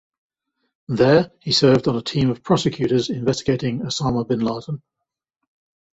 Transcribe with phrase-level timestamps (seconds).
[0.87, 4.81] There, he served on a team of prosecutors investigating Osama bin Laden.